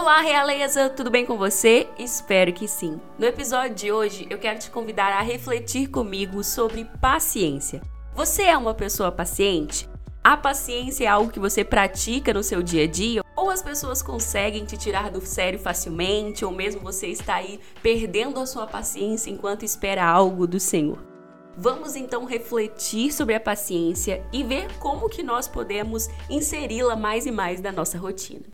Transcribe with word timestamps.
Olá, 0.00 0.22
realeza! 0.22 0.88
Tudo 0.88 1.10
bem 1.10 1.26
com 1.26 1.36
você? 1.36 1.86
Espero 1.98 2.54
que 2.54 2.66
sim. 2.66 2.98
No 3.18 3.26
episódio 3.26 3.74
de 3.74 3.92
hoje, 3.92 4.26
eu 4.30 4.38
quero 4.38 4.58
te 4.58 4.70
convidar 4.70 5.12
a 5.12 5.20
refletir 5.20 5.88
comigo 5.88 6.42
sobre 6.42 6.86
paciência. 7.02 7.82
Você 8.14 8.44
é 8.44 8.56
uma 8.56 8.72
pessoa 8.72 9.12
paciente? 9.12 9.86
A 10.24 10.38
paciência 10.38 11.04
é 11.04 11.06
algo 11.06 11.30
que 11.30 11.38
você 11.38 11.62
pratica 11.62 12.32
no 12.32 12.42
seu 12.42 12.62
dia 12.62 12.84
a 12.84 12.86
dia? 12.86 13.22
Ou 13.36 13.50
as 13.50 13.60
pessoas 13.60 14.00
conseguem 14.00 14.64
te 14.64 14.78
tirar 14.78 15.10
do 15.10 15.20
sério 15.20 15.58
facilmente, 15.58 16.46
ou 16.46 16.50
mesmo 16.50 16.80
você 16.80 17.08
está 17.08 17.34
aí 17.34 17.60
perdendo 17.82 18.40
a 18.40 18.46
sua 18.46 18.66
paciência 18.66 19.30
enquanto 19.30 19.66
espera 19.66 20.02
algo 20.02 20.46
do 20.46 20.58
Senhor? 20.58 20.98
Vamos 21.58 21.94
então 21.94 22.24
refletir 22.24 23.12
sobre 23.12 23.34
a 23.34 23.40
paciência 23.40 24.26
e 24.32 24.42
ver 24.42 24.66
como 24.78 25.10
que 25.10 25.22
nós 25.22 25.46
podemos 25.46 26.08
inseri-la 26.30 26.96
mais 26.96 27.26
e 27.26 27.30
mais 27.30 27.60
na 27.60 27.70
nossa 27.70 27.98
rotina. 27.98 28.46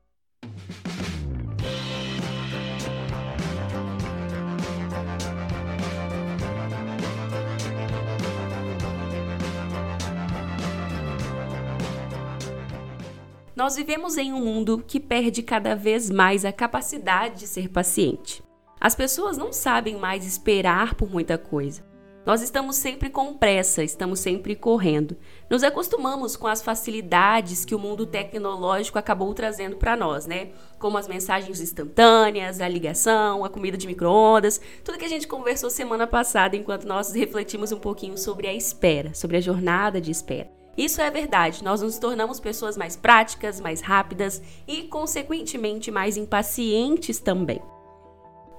Nós 13.56 13.74
vivemos 13.74 14.19
em 14.19 14.34
um 14.34 14.45
mundo 14.45 14.84
que 14.87 15.01
perde 15.01 15.42
cada 15.42 15.74
vez 15.74 16.10
mais 16.10 16.45
a 16.45 16.52
capacidade 16.52 17.41
de 17.41 17.46
ser 17.46 17.70
paciente. 17.70 18.42
As 18.79 18.95
pessoas 18.95 19.38
não 19.38 19.51
sabem 19.51 19.96
mais 19.96 20.27
esperar 20.27 20.95
por 20.95 21.10
muita 21.10 21.38
coisa. 21.38 21.82
Nós 22.27 22.42
estamos 22.42 22.77
sempre 22.77 23.09
com 23.09 23.32
pressa, 23.32 23.82
estamos 23.82 24.21
sempre 24.21 24.54
correndo. 24.54 25.16
Nos 25.49 25.62
acostumamos 25.62 26.37
com 26.37 26.46
as 26.46 26.60
facilidades 26.60 27.65
que 27.65 27.74
o 27.74 27.79
mundo 27.79 28.04
tecnológico 28.04 28.99
acabou 28.99 29.32
trazendo 29.32 29.77
para 29.77 29.96
nós, 29.96 30.27
né? 30.27 30.51
Como 30.79 30.99
as 30.99 31.09
mensagens 31.09 31.59
instantâneas, 31.59 32.60
a 32.60 32.68
ligação, 32.68 33.43
a 33.43 33.49
comida 33.49 33.79
de 33.79 33.87
micro-ondas, 33.87 34.60
tudo 34.84 34.99
que 34.99 35.04
a 35.07 35.09
gente 35.09 35.27
conversou 35.27 35.71
semana 35.71 36.07
passada 36.07 36.57
enquanto 36.57 36.87
nós 36.87 37.15
refletimos 37.15 37.73
um 37.73 37.79
pouquinho 37.79 38.18
sobre 38.18 38.49
a 38.49 38.52
espera, 38.52 39.15
sobre 39.15 39.38
a 39.38 39.40
jornada 39.40 39.99
de 39.99 40.10
espera. 40.10 40.55
Isso 40.77 41.01
é 41.01 41.10
verdade, 41.10 41.65
nós 41.65 41.80
nos 41.80 41.99
tornamos 41.99 42.38
pessoas 42.38 42.77
mais 42.77 42.96
práticas, 42.96 43.60
mais 43.60 43.80
rápidas 43.80 44.43
e, 44.69 44.83
consequentemente, 44.85 45.91
mais 45.91 46.16
impacientes 46.16 47.18
também. 47.18 47.63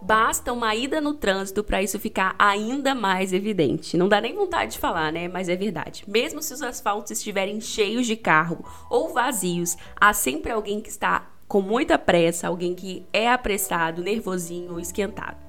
Basta 0.02 0.54
uma 0.54 0.76
ida 0.76 1.02
no 1.02 1.14
trânsito 1.14 1.64
para 1.64 1.82
isso 1.82 2.00
ficar 2.00 2.36
ainda 2.38 2.94
mais 2.94 3.34
evidente. 3.34 3.98
Não 3.98 4.08
dá 4.08 4.22
nem 4.22 4.36
vontade 4.36 4.74
de 4.74 4.80
falar, 4.80 5.12
né? 5.12 5.28
Mas 5.28 5.50
é 5.50 5.56
verdade. 5.56 6.04
Mesmo 6.08 6.42
se 6.42 6.54
os 6.54 6.62
asfaltos 6.62 7.12
estiverem 7.12 7.59
cheios 7.59 8.06
de 8.06 8.16
carro 8.16 8.64
ou 8.90 9.09
vazios, 9.09 9.76
há 10.00 10.14
sempre 10.14 10.52
alguém 10.52 10.81
que 10.81 10.90
está 10.90 11.28
com 11.48 11.62
muita 11.62 11.98
pressa, 11.98 12.48
alguém 12.48 12.76
que 12.76 13.06
é 13.12 13.30
apressado, 13.30 14.04
nervosinho 14.04 14.74
ou 14.74 14.80
esquentado. 14.80 15.47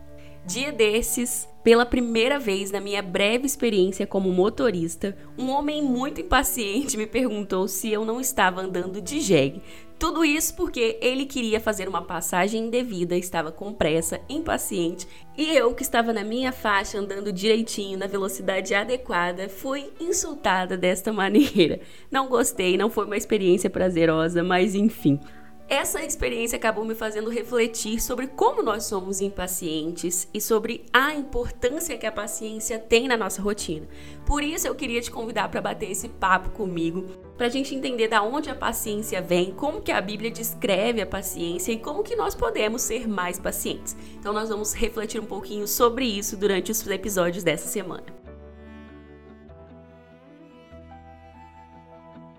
Dia 0.48 0.72
desses, 0.72 1.46
pela 1.62 1.84
primeira 1.84 2.38
vez 2.38 2.70
na 2.70 2.80
minha 2.80 3.02
breve 3.02 3.44
experiência 3.44 4.06
como 4.06 4.32
motorista, 4.32 5.14
um 5.36 5.50
homem 5.50 5.82
muito 5.82 6.22
impaciente 6.22 6.96
me 6.96 7.06
perguntou 7.06 7.68
se 7.68 7.92
eu 7.92 8.02
não 8.02 8.18
estava 8.18 8.62
andando 8.62 8.98
de 8.98 9.20
jegue. 9.20 9.60
Tudo 9.98 10.24
isso 10.24 10.54
porque 10.56 10.96
ele 11.02 11.26
queria 11.26 11.60
fazer 11.60 11.86
uma 11.86 12.00
passagem 12.00 12.62
indevida, 12.64 13.14
estava 13.14 13.52
com 13.52 13.74
pressa, 13.74 14.22
impaciente, 14.26 15.06
e 15.36 15.54
eu, 15.54 15.74
que 15.74 15.82
estava 15.82 16.14
na 16.14 16.24
minha 16.24 16.50
faixa 16.50 16.98
andando 16.98 17.30
direitinho, 17.30 17.98
na 17.98 18.06
velocidade 18.06 18.72
adequada, 18.74 19.50
fui 19.50 19.92
insultada 20.00 20.78
desta 20.78 21.12
maneira. 21.12 21.78
Não 22.10 22.26
gostei, 22.26 22.78
não 22.78 22.88
foi 22.88 23.04
uma 23.04 23.18
experiência 23.18 23.68
prazerosa, 23.68 24.42
mas 24.42 24.74
enfim. 24.74 25.20
Essa 25.68 26.02
experiência 26.02 26.56
acabou 26.56 26.82
me 26.82 26.94
fazendo 26.94 27.28
refletir 27.28 28.00
sobre 28.00 28.26
como 28.26 28.62
nós 28.62 28.84
somos 28.84 29.20
impacientes 29.20 30.26
e 30.32 30.40
sobre 30.40 30.86
a 30.90 31.12
importância 31.12 31.98
que 31.98 32.06
a 32.06 32.12
paciência 32.12 32.78
tem 32.78 33.06
na 33.06 33.18
nossa 33.18 33.42
rotina. 33.42 33.86
Por 34.24 34.42
isso 34.42 34.66
eu 34.66 34.74
queria 34.74 35.02
te 35.02 35.10
convidar 35.10 35.50
para 35.50 35.60
bater 35.60 35.90
esse 35.90 36.08
papo 36.08 36.48
comigo, 36.52 37.04
para 37.36 37.48
a 37.48 37.50
gente 37.50 37.74
entender 37.74 38.08
da 38.08 38.22
onde 38.22 38.48
a 38.48 38.54
paciência 38.54 39.20
vem, 39.20 39.52
como 39.52 39.82
que 39.82 39.92
a 39.92 40.00
Bíblia 40.00 40.30
descreve 40.30 41.02
a 41.02 41.06
paciência 41.06 41.70
e 41.70 41.78
como 41.78 42.02
que 42.02 42.16
nós 42.16 42.34
podemos 42.34 42.80
ser 42.80 43.06
mais 43.06 43.38
pacientes. 43.38 43.94
Então 44.18 44.32
nós 44.32 44.48
vamos 44.48 44.72
refletir 44.72 45.20
um 45.20 45.26
pouquinho 45.26 45.68
sobre 45.68 46.06
isso 46.06 46.34
durante 46.34 46.72
os 46.72 46.86
episódios 46.86 47.44
dessa 47.44 47.68
semana. 47.68 48.06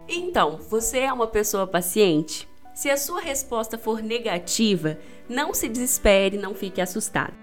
Então, 0.07 0.57
você 0.57 1.01
é 1.01 1.13
uma 1.13 1.27
pessoa 1.27 1.67
paciente? 1.67 2.48
Se 2.79 2.89
a 2.89 2.95
sua 2.95 3.19
resposta 3.19 3.77
for 3.77 4.01
negativa, 4.01 4.97
não 5.27 5.53
se 5.53 5.67
desespere, 5.67 6.37
não 6.37 6.55
fique 6.55 6.79
assustado. 6.79 7.33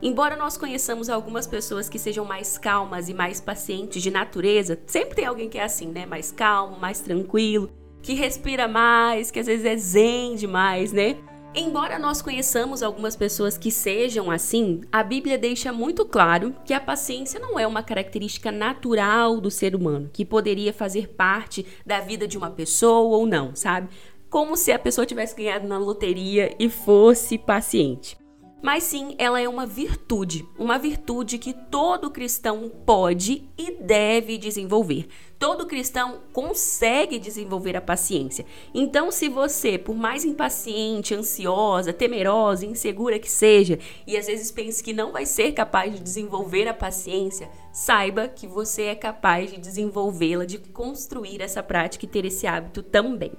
Embora 0.00 0.36
nós 0.36 0.56
conheçamos 0.56 1.08
algumas 1.08 1.48
pessoas 1.48 1.88
que 1.88 1.98
sejam 1.98 2.24
mais 2.24 2.56
calmas 2.56 3.08
e 3.08 3.12
mais 3.12 3.40
pacientes 3.40 4.00
de 4.00 4.08
natureza, 4.12 4.78
sempre 4.86 5.16
tem 5.16 5.26
alguém 5.26 5.48
que 5.48 5.58
é 5.58 5.64
assim, 5.64 5.88
né? 5.88 6.06
Mais 6.06 6.30
calmo, 6.30 6.78
mais 6.78 7.00
tranquilo, 7.00 7.70
que 8.04 8.14
respira 8.14 8.68
mais, 8.68 9.32
que 9.32 9.40
às 9.40 9.46
vezes 9.46 9.66
é 9.66 9.76
zen 9.76 10.36
demais, 10.36 10.92
né? 10.92 11.16
Embora 11.56 12.00
nós 12.00 12.20
conheçamos 12.20 12.82
algumas 12.82 13.14
pessoas 13.14 13.56
que 13.56 13.70
sejam 13.70 14.28
assim, 14.28 14.80
a 14.90 15.04
Bíblia 15.04 15.38
deixa 15.38 15.72
muito 15.72 16.04
claro 16.04 16.52
que 16.64 16.74
a 16.74 16.80
paciência 16.80 17.38
não 17.38 17.56
é 17.56 17.64
uma 17.64 17.80
característica 17.80 18.50
natural 18.50 19.40
do 19.40 19.52
ser 19.52 19.76
humano, 19.76 20.10
que 20.12 20.24
poderia 20.24 20.72
fazer 20.72 21.10
parte 21.10 21.64
da 21.86 22.00
vida 22.00 22.26
de 22.26 22.36
uma 22.36 22.50
pessoa 22.50 23.16
ou 23.16 23.24
não, 23.24 23.54
sabe? 23.54 23.88
Como 24.34 24.56
se 24.56 24.72
a 24.72 24.78
pessoa 24.80 25.06
tivesse 25.06 25.36
ganhado 25.36 25.68
na 25.68 25.78
loteria 25.78 26.56
e 26.58 26.68
fosse 26.68 27.38
paciente. 27.38 28.18
Mas 28.60 28.82
sim, 28.82 29.14
ela 29.16 29.40
é 29.40 29.48
uma 29.48 29.64
virtude, 29.64 30.44
uma 30.58 30.76
virtude 30.76 31.38
que 31.38 31.52
todo 31.52 32.10
cristão 32.10 32.68
pode 32.84 33.48
e 33.56 33.80
deve 33.80 34.36
desenvolver. 34.36 35.06
Todo 35.38 35.68
cristão 35.68 36.22
consegue 36.32 37.16
desenvolver 37.16 37.76
a 37.76 37.80
paciência. 37.80 38.44
Então, 38.74 39.12
se 39.12 39.28
você, 39.28 39.78
por 39.78 39.94
mais 39.94 40.24
impaciente, 40.24 41.14
ansiosa, 41.14 41.92
temerosa, 41.92 42.66
insegura 42.66 43.20
que 43.20 43.30
seja, 43.30 43.78
e 44.04 44.16
às 44.16 44.26
vezes 44.26 44.50
pense 44.50 44.82
que 44.82 44.92
não 44.92 45.12
vai 45.12 45.26
ser 45.26 45.52
capaz 45.52 45.94
de 45.94 46.00
desenvolver 46.00 46.66
a 46.66 46.74
paciência, 46.74 47.48
saiba 47.72 48.26
que 48.26 48.48
você 48.48 48.86
é 48.86 48.94
capaz 48.96 49.52
de 49.52 49.60
desenvolvê-la, 49.60 50.44
de 50.44 50.58
construir 50.58 51.40
essa 51.40 51.62
prática 51.62 52.04
e 52.04 52.08
ter 52.08 52.24
esse 52.24 52.48
hábito 52.48 52.82
também. 52.82 53.30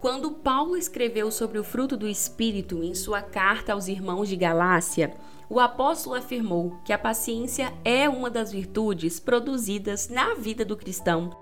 Quando 0.00 0.30
Paulo 0.30 0.76
escreveu 0.76 1.28
sobre 1.28 1.58
o 1.58 1.64
fruto 1.64 1.96
do 1.96 2.06
Espírito 2.06 2.84
em 2.84 2.94
sua 2.94 3.20
carta 3.20 3.72
aos 3.72 3.88
irmãos 3.88 4.28
de 4.28 4.36
Galácia, 4.36 5.16
o 5.50 5.58
apóstolo 5.58 6.14
afirmou 6.14 6.78
que 6.84 6.92
a 6.92 6.98
paciência 6.98 7.72
é 7.84 8.08
uma 8.08 8.30
das 8.30 8.52
virtudes 8.52 9.18
produzidas 9.18 10.08
na 10.08 10.34
vida 10.34 10.64
do 10.64 10.76
cristão 10.76 11.36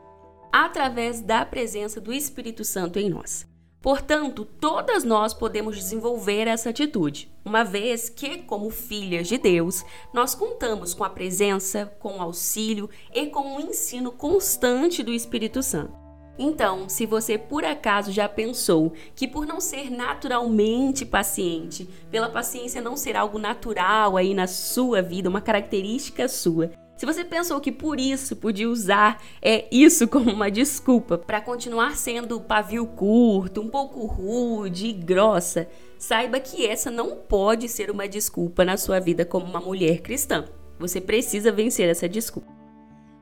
através 0.51 1.21
da 1.21 1.45
presença 1.45 2.01
do 2.01 2.15
Espírito 2.15 2.65
Santo 2.65 2.99
em 2.99 3.11
nós. 3.11 3.47
Portanto, 3.83 4.47
todas 4.59 5.05
nós 5.05 5.35
podemos 5.35 5.77
desenvolver 5.77 6.49
essa 6.49 6.71
atitude, 6.71 7.31
uma 7.45 7.63
vez 7.63 8.09
que, 8.09 8.39
como 8.39 8.71
filhas 8.71 9.29
de 9.29 9.37
Deus, 9.37 9.85
nós 10.15 10.35
contamos 10.35 10.95
com 10.95 11.05
a 11.05 11.11
presença, 11.11 11.95
com 12.01 12.17
o 12.17 12.23
auxílio 12.23 12.89
e 13.15 13.27
com 13.27 13.57
o 13.57 13.61
ensino 13.61 14.11
constante 14.11 15.03
do 15.03 15.13
Espírito 15.13 15.63
Santo. 15.63 16.06
Então, 16.39 16.89
se 16.89 17.07
você 17.07 17.39
por 17.39 17.65
acaso 17.65 18.13
já 18.13 18.29
pensou 18.29 18.93
que 19.15 19.27
por 19.27 19.47
não 19.47 19.61
ser 19.61 19.91
naturalmente 19.91 21.05
paciente, 21.07 21.89
pela 22.11 22.29
paciência 22.29 22.81
não 22.81 22.97
ser 22.97 23.17
algo 23.17 23.39
natural 23.39 24.17
aí 24.17 24.35
na 24.35 24.47
sua 24.47 25.01
vida, 25.01 25.29
uma 25.29 25.41
característica 25.41 26.29
sua, 26.29 26.71
se 26.97 27.05
você 27.05 27.23
pensou 27.25 27.61
que 27.61 27.71
por 27.71 28.01
isso 28.01 28.35
podia 28.35 28.69
usar 28.69 29.23
é 29.43 29.67
isso 29.71 30.09
como 30.09 30.31
uma 30.31 30.51
desculpa 30.51 31.19
para 31.19 31.41
continuar 31.41 31.97
sendo 31.97 32.41
pavio 32.41 32.87
curto, 32.87 33.61
um 33.61 33.69
pouco 33.69 34.05
rude 34.07 34.87
e 34.89 34.93
grossa, 34.93 35.69
saiba 35.99 36.41
que 36.41 36.67
essa 36.67 36.91
não 36.91 37.17
pode 37.17 37.69
ser 37.69 37.91
uma 37.91 38.09
desculpa 38.09 38.65
na 38.65 38.77
sua 38.77 38.99
vida 38.99 39.25
como 39.25 39.45
uma 39.45 39.61
mulher 39.61 40.01
cristã. 40.01 40.45
Você 40.79 41.01
precisa 41.01 41.51
vencer 41.51 41.89
essa 41.89 42.09
desculpa. 42.09 42.66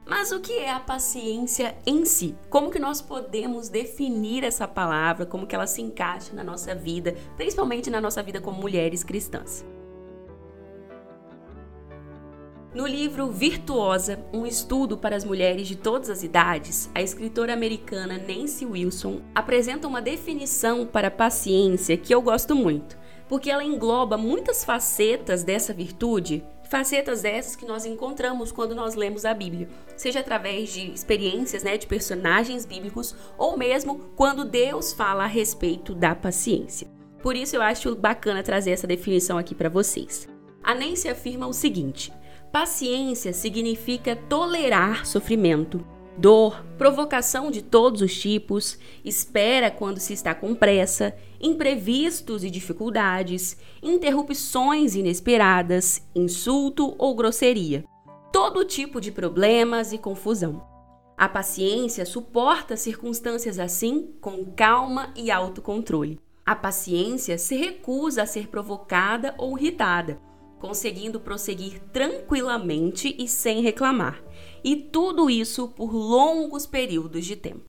Mas 0.07 0.33
o 0.33 0.41
que 0.41 0.53
é 0.59 0.71
a 0.71 0.81
paciência 0.81 1.75
em 1.87 2.05
si? 2.05 2.37
Como 2.51 2.71
que 2.71 2.79
nós 2.79 3.01
podemos 3.01 3.71
definir 3.71 4.45
essa 4.45 4.69
palavra, 4.69 5.25
como 5.25 5.47
que 5.47 5.55
ela 5.55 5.67
se 5.67 5.81
encaixa 5.81 6.35
na 6.35 6.45
nossa 6.45 6.75
vida, 6.75 7.15
principalmente 7.37 7.89
na 7.89 8.03
nossa 8.03 8.23
vida 8.23 8.39
como 8.41 8.61
mulheres 8.61 9.03
cristãs? 9.03 9.65
No 12.75 12.87
livro 12.87 13.31
Virtuosa, 13.31 14.19
um 14.33 14.45
estudo 14.45 14.99
para 14.99 15.15
as 15.15 15.25
mulheres 15.25 15.69
de 15.69 15.77
todas 15.77 16.11
as 16.11 16.25
idades, 16.25 16.91
a 16.93 17.01
escritora 17.01 17.55
americana 17.55 18.19
Nancy 18.19 18.67
Wilson 18.67 19.23
apresenta 19.33 19.87
uma 19.87 20.03
definição 20.03 20.85
para 20.85 21.11
paciência 21.11 21.97
que 21.97 22.13
eu 22.13 22.21
gosto 22.21 22.55
muito, 22.55 22.99
porque 23.29 23.49
ela 23.49 23.65
engloba 23.65 24.19
muitas 24.19 24.65
facetas 24.65 25.45
dessa 25.45 25.73
virtude 25.73 26.45
Facetas 26.75 27.25
essas 27.25 27.55
que 27.55 27.65
nós 27.65 27.87
encontramos 27.87 28.51
quando 28.51 28.75
nós 28.75 28.97
lemos 28.97 29.25
a 29.25 29.33
Bíblia, 29.33 29.69
seja 29.97 30.19
através 30.19 30.73
de 30.73 30.91
experiências 30.91 31.63
né, 31.63 31.79
de 31.79 31.87
personagens 31.87 32.67
bíblicos 32.67 33.15
ou 33.39 33.57
mesmo 33.57 34.11
quando 34.17 34.45
Deus 34.45 34.93
fala 34.93 35.23
a 35.23 35.29
respeito 35.29 35.95
da 35.95 36.17
paciência. 36.17 36.89
Por 37.23 37.37
isso 37.37 37.55
eu 37.55 37.63
acho 37.63 37.95
bacana 37.95 38.43
trazer 38.43 38.73
essa 38.73 38.89
definição 38.89 39.39
aqui 39.39 39.55
para 39.55 39.69
vocês. 39.69 40.27
A 40.65 40.75
Nancy 40.75 41.09
afirma 41.09 41.47
o 41.47 41.53
seguinte: 41.53 42.13
paciência 42.51 43.33
significa 43.33 44.17
tolerar 44.17 45.07
sofrimento, 45.07 45.79
dor, 46.17 46.65
provocação 46.79 47.51
de 47.51 47.63
todos 47.63 48.01
os 48.01 48.19
tipos, 48.19 48.79
espera 49.05 49.71
quando 49.71 49.99
se 49.99 50.13
está 50.13 50.35
com 50.35 50.55
pressa, 50.55 51.15
imprevistos 51.41 52.45
e 52.45 52.51
dificuldades, 52.51 53.57
interrupções 53.83 54.95
inesperadas, 54.95 56.03
insulto 56.15 56.95
ou 56.99 57.15
grosseria, 57.15 57.85
todo 58.33 58.65
tipo 58.65 59.01
de 59.01 59.11
problemas 59.11 59.93
e 59.93 59.99
confusão. 59.99 60.63
A 61.17 61.29
paciência 61.29 62.05
suporta 62.05 62.77
circunstâncias 62.77 63.59
assim 63.59 64.15
com 64.21 64.45
calma 64.45 65.13
e 65.15 65.31
autocontrole. 65.31 66.19
A 66.45 66.57
paciência 66.57 67.39
se 67.39 67.57
recusa 67.57 68.23
a 68.23 68.27
ser 68.27 68.49
provocada 68.49 69.35
ou 69.39 69.57
irritada, 69.57 70.21
conseguindo 70.59 71.21
prosseguir 71.21 71.81
tranquilamente 71.93 73.15
e 73.19 73.29
sem 73.29 73.63
reclamar 73.63 74.21
e 74.65 74.75
tudo 74.75 75.29
isso 75.29 75.69
por 75.69 75.93
longos 75.93 76.65
períodos 76.65 77.27
de 77.27 77.37
tempo. 77.37 77.65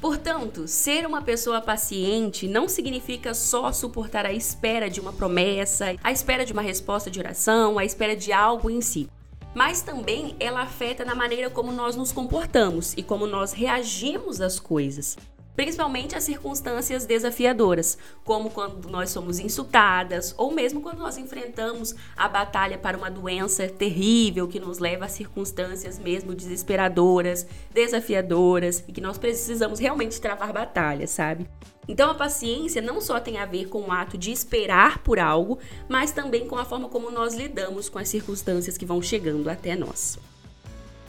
Portanto, 0.00 0.66
ser 0.66 1.04
uma 1.04 1.20
pessoa 1.20 1.60
paciente 1.60 2.48
não 2.48 2.68
significa 2.68 3.34
só 3.34 3.70
suportar 3.70 4.24
a 4.24 4.32
espera 4.32 4.88
de 4.88 4.98
uma 4.98 5.12
promessa, 5.12 5.94
a 6.02 6.10
espera 6.10 6.46
de 6.46 6.54
uma 6.54 6.62
resposta 6.62 7.10
de 7.10 7.18
oração, 7.18 7.78
a 7.78 7.84
espera 7.84 8.16
de 8.16 8.32
algo 8.32 8.70
em 8.70 8.80
si. 8.80 9.10
Mas 9.54 9.82
também 9.82 10.36
ela 10.40 10.62
afeta 10.62 11.04
na 11.04 11.14
maneira 11.14 11.50
como 11.50 11.70
nós 11.72 11.96
nos 11.96 12.12
comportamos 12.12 12.94
e 12.96 13.02
como 13.02 13.26
nós 13.26 13.52
reagimos 13.52 14.40
às 14.40 14.58
coisas 14.58 15.18
principalmente 15.60 16.16
as 16.16 16.24
circunstâncias 16.24 17.04
desafiadoras, 17.04 17.98
como 18.24 18.48
quando 18.48 18.88
nós 18.88 19.10
somos 19.10 19.38
insultadas 19.38 20.34
ou 20.38 20.50
mesmo 20.54 20.80
quando 20.80 21.00
nós 21.00 21.18
enfrentamos 21.18 21.94
a 22.16 22.26
batalha 22.26 22.78
para 22.78 22.96
uma 22.96 23.10
doença 23.10 23.68
terrível 23.68 24.48
que 24.48 24.58
nos 24.58 24.78
leva 24.78 25.04
a 25.04 25.08
circunstâncias 25.08 25.98
mesmo 25.98 26.34
desesperadoras, 26.34 27.46
desafiadoras 27.74 28.82
e 28.88 28.92
que 28.92 29.02
nós 29.02 29.18
precisamos 29.18 29.78
realmente 29.78 30.18
travar 30.18 30.50
batalha, 30.50 31.06
sabe? 31.06 31.46
Então 31.86 32.08
a 32.08 32.14
paciência 32.14 32.80
não 32.80 32.98
só 32.98 33.20
tem 33.20 33.36
a 33.36 33.44
ver 33.44 33.68
com 33.68 33.82
o 33.82 33.92
ato 33.92 34.16
de 34.16 34.32
esperar 34.32 35.02
por 35.02 35.18
algo, 35.18 35.58
mas 35.86 36.10
também 36.10 36.48
com 36.48 36.56
a 36.56 36.64
forma 36.64 36.88
como 36.88 37.10
nós 37.10 37.34
lidamos 37.34 37.90
com 37.90 37.98
as 37.98 38.08
circunstâncias 38.08 38.78
que 38.78 38.86
vão 38.86 39.02
chegando 39.02 39.50
até 39.50 39.76
nós. 39.76 40.18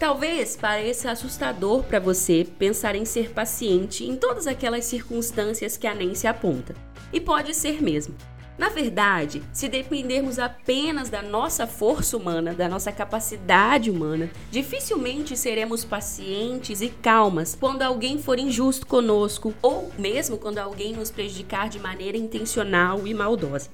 Talvez 0.01 0.57
pareça 0.57 1.11
assustador 1.11 1.83
para 1.83 1.99
você 1.99 2.43
pensar 2.57 2.95
em 2.95 3.05
ser 3.05 3.29
paciente 3.29 4.03
em 4.03 4.15
todas 4.15 4.47
aquelas 4.47 4.85
circunstâncias 4.85 5.77
que 5.77 5.85
a 5.85 5.93
Nancy 5.93 6.25
aponta. 6.25 6.73
E 7.13 7.21
pode 7.21 7.53
ser 7.53 7.83
mesmo. 7.83 8.15
Na 8.57 8.69
verdade, 8.69 9.43
se 9.53 9.69
dependermos 9.69 10.39
apenas 10.39 11.11
da 11.11 11.21
nossa 11.21 11.67
força 11.67 12.17
humana, 12.17 12.51
da 12.51 12.67
nossa 12.67 12.91
capacidade 12.91 13.91
humana, 13.91 14.31
dificilmente 14.49 15.37
seremos 15.37 15.85
pacientes 15.85 16.81
e 16.81 16.89
calmas 16.89 17.55
quando 17.59 17.83
alguém 17.83 18.17
for 18.17 18.39
injusto 18.39 18.87
conosco 18.87 19.53
ou 19.61 19.91
mesmo 19.99 20.35
quando 20.39 20.57
alguém 20.57 20.93
nos 20.93 21.11
prejudicar 21.11 21.69
de 21.69 21.79
maneira 21.79 22.17
intencional 22.17 23.05
e 23.05 23.13
maldosa. 23.13 23.69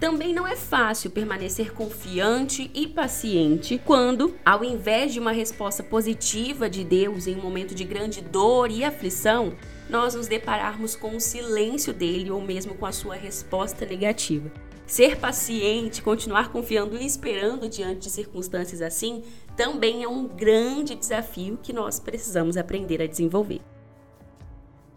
Também 0.00 0.34
não 0.34 0.46
é 0.46 0.56
fácil 0.56 1.10
permanecer 1.10 1.72
confiante 1.72 2.70
e 2.74 2.86
paciente 2.86 3.80
quando, 3.84 4.34
ao 4.44 4.64
invés 4.64 5.12
de 5.12 5.20
uma 5.20 5.32
resposta 5.32 5.82
positiva 5.82 6.68
de 6.68 6.84
Deus 6.84 7.26
em 7.26 7.36
um 7.36 7.42
momento 7.42 7.74
de 7.74 7.84
grande 7.84 8.20
dor 8.20 8.70
e 8.70 8.84
aflição, 8.84 9.54
nós 9.88 10.14
nos 10.14 10.26
depararmos 10.26 10.96
com 10.96 11.16
o 11.16 11.20
silêncio 11.20 11.92
dele 11.92 12.30
ou 12.30 12.40
mesmo 12.40 12.74
com 12.74 12.86
a 12.86 12.92
sua 12.92 13.14
resposta 13.14 13.86
negativa. 13.86 14.50
Ser 14.86 15.16
paciente, 15.16 16.02
continuar 16.02 16.50
confiando 16.50 16.96
e 16.96 17.06
esperando 17.06 17.68
diante 17.68 18.00
de 18.00 18.10
circunstâncias 18.10 18.82
assim, 18.82 19.22
também 19.56 20.02
é 20.02 20.08
um 20.08 20.26
grande 20.26 20.94
desafio 20.94 21.58
que 21.62 21.72
nós 21.72 21.98
precisamos 21.98 22.56
aprender 22.56 23.00
a 23.00 23.06
desenvolver. 23.06 23.62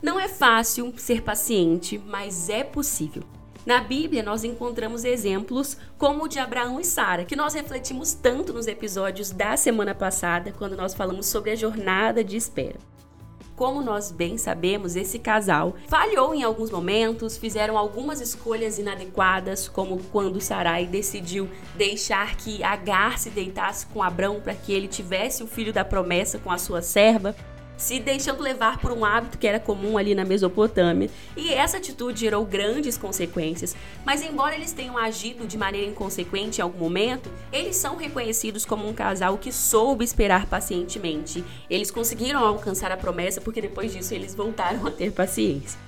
Não 0.02 0.20
é 0.20 0.28
fácil 0.28 0.94
ser 0.98 1.22
paciente, 1.22 1.98
mas 1.98 2.50
é 2.50 2.64
possível. 2.64 3.24
Na 3.68 3.82
Bíblia, 3.82 4.24
nós 4.24 4.46
encontramos 4.46 5.04
exemplos 5.04 5.76
como 5.98 6.24
o 6.24 6.28
de 6.30 6.40
Abraão 6.40 6.80
e 6.80 6.86
Sara, 6.86 7.26
que 7.26 7.36
nós 7.36 7.54
refletimos 7.54 8.14
tanto 8.14 8.54
nos 8.54 8.66
episódios 8.66 9.30
da 9.30 9.58
semana 9.58 9.94
passada, 9.94 10.54
quando 10.58 10.78
nós 10.78 10.94
falamos 10.94 11.26
sobre 11.26 11.52
a 11.52 11.56
jornada 11.58 12.24
de 12.24 12.38
espera. 12.38 12.78
Como 13.58 13.82
nós 13.82 14.10
bem 14.10 14.38
sabemos, 14.38 14.96
esse 14.96 15.20
casal 15.20 15.76
falhou 15.90 16.34
em 16.34 16.44
alguns 16.44 16.72
momentos, 16.72 17.36
fizeram 17.36 17.78
algumas 17.78 18.22
escolhas 18.22 18.80
inadequadas, 18.80 19.68
como 19.68 20.02
quando 20.14 20.40
Sarai 20.40 20.86
decidiu 20.86 21.50
deixar 21.76 22.38
que 22.38 22.64
Agar 22.64 23.20
se 23.20 23.30
deitasse 23.30 23.86
com 23.88 24.02
Abraão 24.02 24.40
para 24.40 24.54
que 24.54 24.72
ele 24.72 24.88
tivesse 24.88 25.44
o 25.44 25.48
filho 25.48 25.74
da 25.74 25.84
promessa 25.84 26.40
com 26.40 26.50
a 26.50 26.58
sua 26.58 26.82
serva 26.82 27.36
se 27.78 28.00
deixando 28.00 28.42
levar 28.42 28.80
por 28.80 28.92
um 28.92 29.06
hábito 29.06 29.38
que 29.38 29.48
era 29.48 29.60
comum 29.60 29.98
ali 29.98 30.16
na 30.16 30.26
Mesopotâmia, 30.26 31.10
e 31.36 31.54
essa 31.54 31.78
atitude 31.78 32.20
gerou 32.20 32.44
grandes 32.44 32.98
consequências. 32.98 33.76
Mas, 34.04 34.22
embora 34.22 34.56
eles 34.56 34.74
tenham 34.74 34.98
agido 34.98 35.46
de 35.46 35.58
maneira 35.58 35.88
inconsequente 35.88 36.60
em 36.60 36.64
algum 36.64 36.80
momento, 36.80 37.30
eles 37.54 37.76
são 37.76 37.96
reconhecidos 37.96 38.66
como 38.66 38.88
um 38.88 38.94
casal 38.94 39.38
que 39.38 39.52
soube 39.52 40.04
esperar 40.04 40.48
pacientemente. 40.48 41.44
Eles 41.70 41.92
conseguiram 41.92 42.44
alcançar 42.44 42.92
a 42.92 42.98
promessa 42.98 43.40
porque 43.40 43.62
depois 43.62 43.94
disso 43.94 44.14
eles 44.14 44.34
voltaram 44.34 44.86
a 44.88 44.92
ter 44.92 45.12
paciência. 45.12 45.88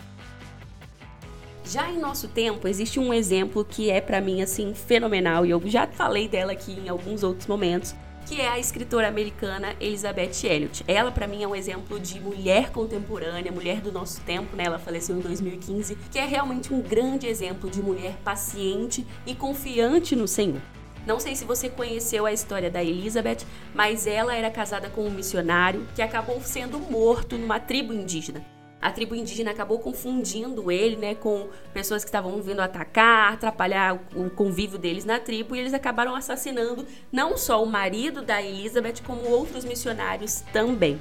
Já 1.65 1.87
em 1.87 1.99
nosso 1.99 2.27
tempo, 2.27 2.67
existe 2.67 2.99
um 2.99 3.13
exemplo 3.13 3.63
que 3.63 3.91
é 3.91 4.01
para 4.01 4.19
mim 4.19 4.41
assim 4.41 4.73
fenomenal 4.73 5.45
e 5.45 5.51
eu 5.51 5.61
já 5.65 5.85
falei 5.85 6.27
dela 6.27 6.51
aqui 6.51 6.71
em 6.71 6.89
alguns 6.89 7.21
outros 7.21 7.45
momentos, 7.45 7.93
que 8.25 8.39
é 8.39 8.47
a 8.47 8.59
escritora 8.59 9.07
americana 9.07 9.75
Elizabeth 9.79 10.43
Elliot. 10.43 10.83
Ela, 10.87 11.11
para 11.11 11.27
mim, 11.27 11.43
é 11.43 11.47
um 11.47 11.55
exemplo 11.55 11.99
de 11.99 12.19
mulher 12.19 12.71
contemporânea, 12.71 13.51
mulher 13.51 13.81
do 13.81 13.91
nosso 13.91 14.21
tempo, 14.21 14.55
né? 14.55 14.65
Ela 14.65 14.79
faleceu 14.79 15.17
em 15.17 15.19
2015, 15.19 15.95
que 16.11 16.19
é 16.19 16.25
realmente 16.25 16.73
um 16.73 16.81
grande 16.81 17.27
exemplo 17.27 17.69
de 17.69 17.81
mulher 17.81 18.17
paciente 18.23 19.05
e 19.25 19.33
confiante 19.33 20.15
no 20.15 20.27
Senhor. 20.27 20.61
Não 21.05 21.19
sei 21.19 21.35
se 21.35 21.45
você 21.45 21.69
conheceu 21.69 22.25
a 22.25 22.33
história 22.33 22.69
da 22.69 22.83
Elizabeth, 22.83 23.39
mas 23.73 24.05
ela 24.05 24.35
era 24.35 24.51
casada 24.51 24.89
com 24.89 25.05
um 25.05 25.11
missionário 25.11 25.87
que 25.95 26.01
acabou 26.01 26.41
sendo 26.41 26.77
morto 26.79 27.37
numa 27.37 27.59
tribo 27.59 27.93
indígena 27.93 28.43
a 28.81 28.91
tribo 28.91 29.15
indígena 29.15 29.51
acabou 29.51 29.79
confundindo 29.79 30.71
ele, 30.71 30.95
né, 30.95 31.15
com 31.15 31.47
pessoas 31.73 32.03
que 32.03 32.07
estavam 32.07 32.41
vindo 32.41 32.61
atacar, 32.61 33.33
atrapalhar 33.33 33.99
o 34.15 34.29
convívio 34.29 34.77
deles 34.77 35.03
na 35.03 35.19
tribo, 35.19 35.55
e 35.55 35.59
eles 35.59 35.73
acabaram 35.73 36.15
assassinando 36.15 36.85
não 37.11 37.37
só 37.37 37.61
o 37.61 37.65
marido 37.65 38.21
da 38.21 38.41
Elizabeth, 38.41 39.01
como 39.05 39.29
outros 39.29 39.65
missionários 39.65 40.41
também. 40.53 40.99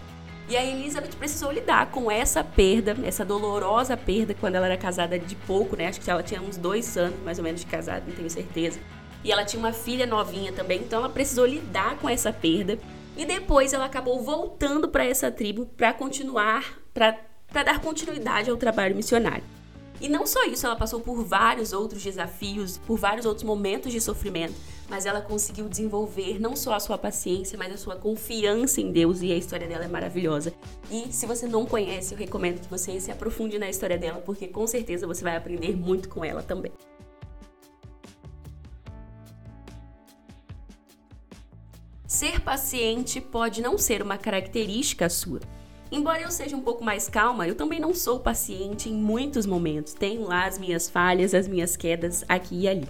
E 0.49 0.57
a 0.57 0.65
Elizabeth 0.65 1.15
precisou 1.19 1.53
lidar 1.53 1.91
com 1.91 2.11
essa 2.11 2.43
perda, 2.43 2.97
essa 3.05 3.23
dolorosa 3.23 3.97
perda, 3.99 4.35
quando 4.35 4.55
ela 4.55 4.67
era 4.67 4.79
casada 4.79 5.19
de 5.19 5.37
pouco, 5.37 5.77
né? 5.77 5.89
Acho 5.89 6.01
que 6.01 6.11
ela 6.11 6.23
tinha 6.23 6.41
uns 6.41 6.57
dois 6.57 6.97
anos 6.97 7.21
mais 7.23 7.39
ou 7.39 7.45
menos 7.45 7.61
de 7.61 7.67
casada, 7.67 8.03
não 8.07 8.15
tenho 8.17 8.31
certeza. 8.31 8.81
E 9.23 9.31
ela 9.31 9.45
tinha 9.45 9.61
uma 9.61 9.73
filha 9.73 10.07
novinha 10.07 10.51
também, 10.51 10.81
então 10.81 11.01
ela 11.01 11.09
precisou 11.11 11.45
lidar 11.45 11.99
com 11.99 12.09
essa 12.09 12.33
perda. 12.33 12.79
E 13.15 13.27
depois 13.27 13.75
ela 13.75 13.85
acabou 13.85 14.23
voltando 14.23 14.89
para 14.89 15.05
essa 15.05 15.31
tribo 15.31 15.67
para 15.77 15.93
continuar, 15.93 16.79
para 16.95 17.28
para 17.49 17.63
dar 17.63 17.81
continuidade 17.81 18.51
ao 18.51 18.57
trabalho 18.57 18.95
missionário. 18.95 19.45
E 20.01 20.09
não 20.09 20.27
só 20.27 20.45
isso, 20.45 20.65
ela 20.65 20.77
passou 20.77 21.01
por 21.01 21.25
vários 21.25 21.73
outros 21.73 22.03
desafios, 22.03 22.79
por 22.79 22.97
vários 22.97 23.27
outros 23.27 23.43
momentos 23.43 23.91
de 23.91 24.01
sofrimento, 24.01 24.55
mas 24.89 25.05
ela 25.05 25.21
conseguiu 25.21 25.69
desenvolver 25.69 26.41
não 26.41 26.55
só 26.55 26.75
a 26.75 26.81
sua 26.81 26.97
paciência, 26.97 27.59
mas 27.59 27.73
a 27.73 27.77
sua 27.77 27.97
confiança 27.97 28.81
em 28.81 28.93
Deus 28.93 29.23
e 29.23 29.33
a 29.33 29.37
história 29.37 29.67
dela 29.67 29.85
é 29.85 29.89
maravilhosa. 29.89 30.55
E 30.89 31.13
se 31.13 31.27
você 31.27 31.49
não 31.49 31.67
conhece, 31.67 32.15
eu 32.15 32.19
recomendo 32.19 32.61
que 32.61 32.71
você 32.71 33.01
se 33.01 33.11
aprofunde 33.11 33.59
na 33.59 33.69
história 33.69 33.99
dela, 33.99 34.23
porque 34.25 34.47
com 34.47 34.67
certeza 34.69 35.07
você 35.07 35.25
vai 35.25 35.37
aprender 35.37 35.77
muito 35.77 36.09
com 36.09 36.25
ela 36.25 36.43
também. 36.43 36.73
Ser 42.07 42.41
paciente 42.41 43.21
pode 43.21 43.61
não 43.61 43.77
ser 43.77 44.01
uma 44.01 44.17
característica 44.17 45.11
sua, 45.11 45.41
Embora 45.91 46.21
eu 46.21 46.31
seja 46.31 46.57
um 46.57 46.61
pouco 46.61 46.85
mais 46.85 47.09
calma, 47.09 47.49
eu 47.49 47.55
também 47.55 47.81
não 47.81 47.95
sou 47.95 48.21
paciente 48.21 48.91
em 48.91 48.95
muitos 48.95 49.47
momentos. 49.47 49.95
Tenho 49.95 50.27
lá 50.27 50.47
as 50.47 50.59
minhas 50.59 50.89
falhas, 50.89 51.35
as 51.35 51.49
minhas 51.49 51.77
quedas 51.77 52.25
aqui 52.29 52.63
e 52.63 52.69
ali. 52.69 52.89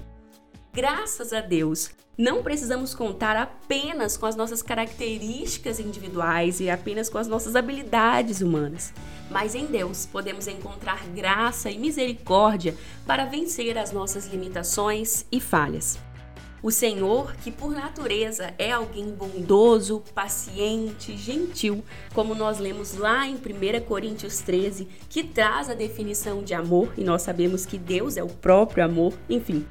Graças 0.72 1.32
a 1.32 1.40
Deus, 1.40 1.90
não 2.16 2.42
precisamos 2.42 2.94
contar 2.94 3.36
apenas 3.36 4.16
com 4.16 4.26
as 4.26 4.34
nossas 4.34 4.62
características 4.62 5.78
individuais 5.78 6.58
e 6.58 6.68
apenas 6.68 7.08
com 7.08 7.18
as 7.18 7.28
nossas 7.28 7.54
habilidades 7.54 8.40
humanas. 8.40 8.92
Mas 9.30 9.54
em 9.54 9.66
Deus 9.66 10.06
podemos 10.06 10.48
encontrar 10.48 11.06
graça 11.08 11.70
e 11.70 11.78
misericórdia 11.78 12.74
para 13.06 13.24
vencer 13.24 13.78
as 13.78 13.92
nossas 13.92 14.26
limitações 14.26 15.24
e 15.30 15.40
falhas. 15.40 15.98
O 16.60 16.72
Senhor, 16.72 17.36
que 17.36 17.52
por 17.52 17.70
natureza 17.70 18.52
é 18.58 18.72
alguém 18.72 19.12
bondoso, 19.12 20.02
paciente, 20.12 21.16
gentil, 21.16 21.84
como 22.12 22.34
nós 22.34 22.58
lemos 22.58 22.94
lá 22.94 23.28
em 23.28 23.36
1 23.36 23.84
Coríntios 23.86 24.38
13, 24.40 24.88
que 25.08 25.22
traz 25.22 25.70
a 25.70 25.74
definição 25.74 26.42
de 26.42 26.54
amor, 26.54 26.92
e 26.96 27.04
nós 27.04 27.22
sabemos 27.22 27.64
que 27.64 27.78
Deus 27.78 28.16
é 28.16 28.24
o 28.24 28.28
próprio 28.28 28.84
amor, 28.84 29.14
enfim. 29.30 29.64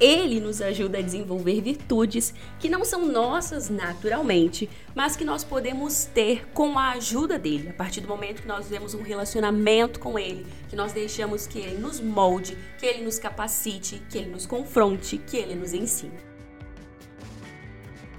Ele 0.00 0.40
nos 0.40 0.62
ajuda 0.62 0.96
a 0.96 1.02
desenvolver 1.02 1.60
virtudes 1.60 2.32
que 2.58 2.70
não 2.70 2.86
são 2.86 3.04
nossas 3.04 3.68
naturalmente, 3.68 4.70
mas 4.94 5.14
que 5.14 5.26
nós 5.26 5.44
podemos 5.44 6.06
ter 6.06 6.48
com 6.54 6.78
a 6.78 6.92
ajuda 6.92 7.38
dele. 7.38 7.68
A 7.68 7.74
partir 7.74 8.00
do 8.00 8.08
momento 8.08 8.40
que 8.40 8.48
nós 8.48 8.66
vemos 8.66 8.94
um 8.94 9.02
relacionamento 9.02 10.00
com 10.00 10.18
ele, 10.18 10.46
que 10.70 10.76
nós 10.76 10.94
deixamos 10.94 11.46
que 11.46 11.58
ele 11.58 11.76
nos 11.76 12.00
molde, 12.00 12.56
que 12.78 12.86
ele 12.86 13.04
nos 13.04 13.18
capacite, 13.18 14.02
que 14.08 14.16
ele 14.16 14.30
nos 14.30 14.46
confronte, 14.46 15.18
que 15.18 15.36
ele 15.36 15.54
nos 15.54 15.74
ensine. 15.74 16.29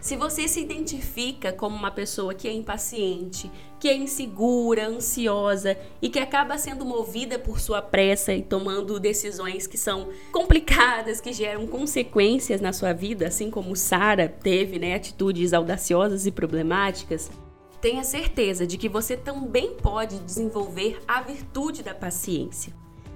Se 0.02 0.16
você 0.16 0.48
se 0.48 0.60
identifica 0.60 1.54
como 1.54 1.76
uma 1.76 1.92
pessoa 1.92 2.34
que 2.34 2.48
é 2.48 2.52
impaciente, 2.52 3.52
que 3.80 3.88
é 3.88 3.96
insegura, 3.96 4.88
ansiosa 4.88 5.78
e 6.02 6.10
que 6.10 6.18
acaba 6.18 6.58
sendo 6.58 6.84
movida 6.84 7.38
por 7.38 7.60
sua 7.60 7.84
pressa 7.84 8.34
e 8.34 8.42
tomando 8.42 9.00
decisões 9.00 9.68
que 9.68 9.78
são 9.78 10.10
complicadas, 10.32 11.22
que 11.22 11.32
geram 11.32 11.68
consequências 11.68 12.60
na 12.60 12.74
sua 12.74 12.94
vida, 12.94 13.28
assim 13.28 13.52
como 13.52 13.76
Sara 13.76 14.28
teve, 14.28 14.80
né, 14.80 14.96
atitudes 14.96 15.54
audaciosas 15.54 16.26
e 16.26 16.32
problemáticas, 16.32 17.30
tenha 17.80 18.04
certeza 18.04 18.66
de 18.66 18.80
que 18.80 18.90
você 18.90 19.16
também 19.16 19.76
pode 19.76 20.18
desenvolver 20.20 21.00
a 21.08 21.22
virtude 21.22 21.84
da 21.84 21.94
paciência. 21.94 22.74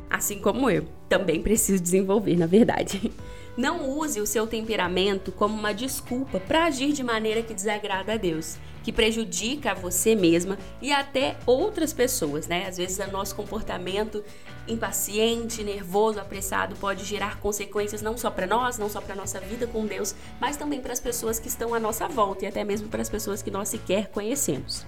Assim 0.08 0.40
como 0.40 0.70
eu, 0.70 0.86
também 1.10 1.42
preciso 1.42 1.82
desenvolver, 1.82 2.38
na 2.38 2.46
verdade. 2.46 3.12
Não 3.58 3.90
use 3.90 4.20
o 4.20 4.28
seu 4.28 4.46
temperamento 4.46 5.32
como 5.32 5.58
uma 5.58 5.74
desculpa 5.74 6.42
para 6.42 6.66
agir 6.66 6.92
de 6.92 7.02
maneira 7.02 7.42
que 7.42 7.54
desagrada 7.54 8.14
a 8.14 8.18
Deus, 8.18 8.58
que 8.84 8.92
prejudica 8.92 9.72
a 9.72 9.74
você 9.74 10.14
mesma 10.14 10.58
e 10.82 10.92
até 10.92 11.38
outras 11.46 11.94
pessoas, 11.94 12.48
né? 12.48 12.68
Às 12.68 12.76
vezes 12.76 13.00
o 13.00 13.12
nosso 13.12 13.34
comportamento 13.34 14.22
impaciente, 14.68 15.64
nervoso, 15.64 16.20
apressado 16.20 16.76
pode 16.76 17.06
gerar 17.06 17.40
consequências 17.40 18.02
não 18.02 18.18
só 18.18 18.30
para 18.30 18.46
nós, 18.46 18.78
não 18.78 18.90
só 18.90 19.00
para 19.00 19.16
nossa 19.16 19.40
vida 19.40 19.66
com 19.68 19.86
Deus, 19.86 20.14
mas 20.40 20.58
também 20.58 20.82
para 20.82 20.92
as 20.92 21.00
pessoas 21.00 21.40
que 21.40 21.48
estão 21.48 21.74
à 21.74 21.80
nossa 21.80 22.10
volta 22.10 22.44
e 22.44 22.48
até 22.48 22.64
mesmo 22.64 22.90
para 22.90 23.02
as 23.02 23.10
pessoas 23.10 23.42
que 23.42 23.52
nós 23.52 23.70
sequer 23.70 24.10
conhecemos. 24.10 24.86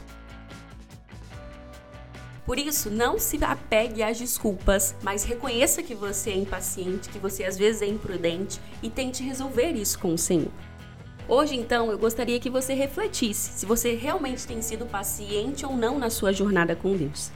Por 2.47 2.57
isso, 2.57 2.89
não 2.89 3.19
se 3.19 3.43
apegue 3.43 4.01
às 4.01 4.17
desculpas, 4.17 4.95
mas 5.03 5.25
reconheça 5.25 5.83
que 5.83 5.93
você 5.93 6.29
é 6.29 6.37
impaciente, 6.37 7.09
que 7.09 7.19
você 7.19 7.43
às 7.43 7.57
vezes 7.57 7.81
é 7.81 7.87
imprudente 7.87 8.61
e 8.81 8.89
tente 8.89 9.21
resolver 9.21 9.71
isso 9.71 9.99
com 9.99 10.13
o 10.13 10.17
Senhor. 10.17 10.49
Hoje, 11.27 11.57
então, 11.57 11.91
eu 11.91 11.99
gostaria 11.99 12.39
que 12.39 12.49
você 12.49 12.73
refletisse 12.73 13.59
se 13.59 13.65
você 13.65 13.95
realmente 13.95 14.47
tem 14.47 14.61
sido 14.61 14.85
paciente 14.85 15.65
ou 15.65 15.75
não 15.75 15.99
na 15.99 16.09
sua 16.09 16.31
jornada 16.31 16.73
com 16.73 16.95
Deus. 16.95 17.33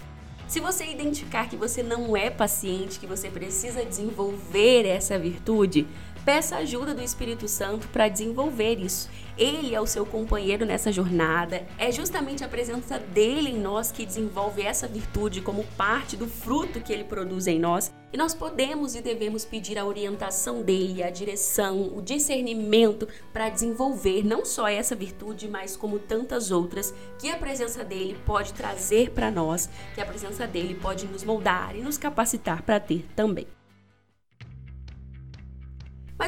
Se 0.48 0.62
você 0.62 0.86
identificar 0.86 1.50
que 1.50 1.58
você 1.58 1.84
não 1.84 2.16
é 2.16 2.30
paciente, 2.30 2.98
que 2.98 3.06
você 3.06 3.30
precisa 3.30 3.84
desenvolver 3.84 4.86
essa 4.86 5.20
virtude, 5.20 5.86
Peça 6.24 6.58
ajuda 6.58 6.94
do 6.94 7.02
Espírito 7.02 7.48
Santo 7.48 7.88
para 7.88 8.08
desenvolver 8.08 8.76
isso. 8.80 9.10
Ele 9.36 9.74
é 9.74 9.82
o 9.82 9.88
seu 9.88 10.06
companheiro 10.06 10.68
nessa 10.68 10.92
jornada. 10.92 11.66
É 11.80 11.92
justamente 11.92 12.44
a 12.44 12.48
presença 12.48 13.00
dele 13.00 13.50
em 13.50 13.58
nós 13.58 13.92
que 13.92 14.06
desenvolve 14.06 14.62
essa 14.62 14.88
virtude 14.88 15.42
como 15.42 15.64
parte 15.76 16.16
do 16.16 16.28
fruto 16.28 16.80
que 16.80 16.94
ele 16.94 17.06
produz 17.06 17.48
em 17.48 17.58
nós. 17.58 17.92
E 18.14 18.18
nós 18.18 18.36
podemos 18.36 18.94
e 18.94 19.02
devemos 19.02 19.46
pedir 19.46 19.80
a 19.80 19.86
orientação 19.86 20.62
dele, 20.62 21.02
a 21.02 21.10
direção, 21.10 21.92
o 21.96 22.04
discernimento 22.04 23.08
para 23.34 23.50
desenvolver 23.50 24.24
não 24.24 24.46
só 24.46 24.68
essa 24.68 24.96
virtude, 24.96 25.48
mas 25.48 25.76
como 25.76 25.98
tantas 25.98 26.52
outras 26.52 26.94
que 27.18 27.32
a 27.32 27.38
presença 27.38 27.84
dele 27.84 28.16
pode 28.28 28.54
trazer 28.54 29.10
para 29.10 29.32
nós, 29.32 29.68
que 29.96 30.02
a 30.02 30.06
presença 30.06 30.46
dele 30.46 30.76
pode 30.76 31.08
nos 31.08 31.24
moldar 31.24 31.76
e 31.76 31.82
nos 31.82 31.98
capacitar 31.98 32.62
para 32.62 32.80
ter 32.80 33.08
também. 33.16 33.48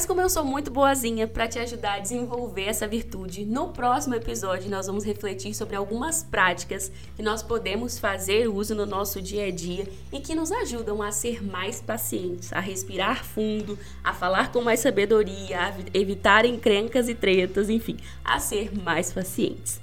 Mas 0.04 0.08
como 0.10 0.20
eu 0.20 0.30
sou 0.30 0.44
muito 0.44 0.70
boazinha 0.70 1.26
para 1.30 1.48
te 1.48 1.58
ajudar 1.60 1.94
a 1.94 2.00
desenvolver 2.00 2.66
essa 2.66 2.86
virtude, 2.86 3.46
no 3.46 3.70
próximo 3.70 4.14
episódio 4.14 4.70
nós 4.70 4.86
vamos 4.86 5.06
refletir 5.06 5.54
sobre 5.54 5.78
algumas 5.78 6.22
práticas 6.22 6.92
que 7.16 7.24
nós 7.24 7.42
podemos 7.42 7.98
fazer 7.98 8.50
uso 8.50 8.76
no 8.76 8.86
nosso 8.86 9.22
dia 9.22 9.46
a 9.46 9.50
dia 9.50 9.88
e 10.12 10.20
que 10.20 10.36
nos 10.36 10.52
ajudam 10.52 11.02
a 11.02 11.10
ser 11.10 11.42
mais 11.42 11.80
pacientes, 11.80 12.52
a 12.52 12.60
respirar 12.60 13.24
fundo, 13.24 13.80
a 14.04 14.14
falar 14.14 14.52
com 14.52 14.62
mais 14.62 14.82
sabedoria, 14.82 15.58
a 15.58 15.74
evitar 15.98 16.44
encrencas 16.44 17.08
e 17.08 17.16
tretas, 17.16 17.70
enfim, 17.70 17.96
a 18.26 18.42
ser 18.42 18.78
mais 18.78 19.14
pacientes. 19.14 19.83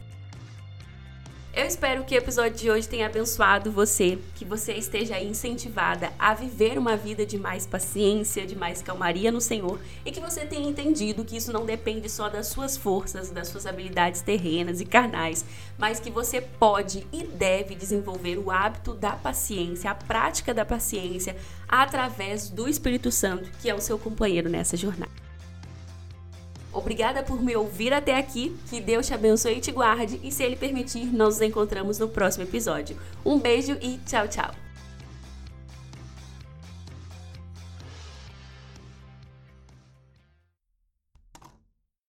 Eu 1.52 1.66
espero 1.66 2.04
que 2.04 2.14
o 2.14 2.18
episódio 2.18 2.56
de 2.56 2.70
hoje 2.70 2.88
tenha 2.88 3.06
abençoado 3.06 3.72
você, 3.72 4.16
que 4.36 4.44
você 4.44 4.72
esteja 4.74 5.20
incentivada 5.20 6.12
a 6.16 6.32
viver 6.32 6.78
uma 6.78 6.96
vida 6.96 7.26
de 7.26 7.36
mais 7.36 7.66
paciência, 7.66 8.46
de 8.46 8.54
mais 8.54 8.80
calmaria 8.80 9.32
no 9.32 9.40
Senhor 9.40 9.80
e 10.04 10.12
que 10.12 10.20
você 10.20 10.46
tenha 10.46 10.68
entendido 10.68 11.24
que 11.24 11.36
isso 11.36 11.52
não 11.52 11.66
depende 11.66 12.08
só 12.08 12.28
das 12.28 12.46
suas 12.46 12.76
forças, 12.76 13.30
das 13.30 13.48
suas 13.48 13.66
habilidades 13.66 14.22
terrenas 14.22 14.80
e 14.80 14.84
carnais, 14.84 15.44
mas 15.76 15.98
que 15.98 16.08
você 16.08 16.40
pode 16.40 17.04
e 17.12 17.24
deve 17.24 17.74
desenvolver 17.74 18.38
o 18.38 18.48
hábito 18.48 18.94
da 18.94 19.16
paciência, 19.16 19.90
a 19.90 19.94
prática 19.94 20.54
da 20.54 20.64
paciência 20.64 21.36
através 21.68 22.48
do 22.48 22.68
Espírito 22.68 23.10
Santo, 23.10 23.50
que 23.60 23.68
é 23.68 23.74
o 23.74 23.80
seu 23.80 23.98
companheiro 23.98 24.48
nessa 24.48 24.76
jornada. 24.76 25.19
Obrigada 26.72 27.22
por 27.22 27.42
me 27.42 27.56
ouvir 27.56 27.92
até 27.92 28.16
aqui. 28.16 28.56
Que 28.68 28.80
Deus 28.80 29.06
te 29.06 29.14
abençoe 29.14 29.58
e 29.58 29.60
te 29.60 29.72
guarde. 29.72 30.20
E 30.22 30.30
se 30.30 30.42
Ele 30.42 30.56
permitir, 30.56 31.06
nós 31.06 31.34
nos 31.34 31.40
encontramos 31.40 31.98
no 31.98 32.08
próximo 32.08 32.44
episódio. 32.44 32.96
Um 33.24 33.38
beijo 33.38 33.76
e 33.80 33.98
tchau, 34.06 34.28
tchau. 34.28 34.69